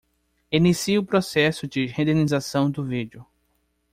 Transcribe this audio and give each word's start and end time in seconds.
Inicie 0.51 0.97
o 0.97 1.05
processo 1.05 1.67
de 1.67 1.85
rendenização 1.85 2.71
do 2.71 2.83
vídeo. 2.83 3.23